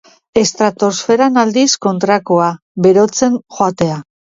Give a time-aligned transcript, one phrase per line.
[0.41, 2.51] Estratosferan aldiz, kontrakoa:
[2.89, 4.07] berotzen joatea.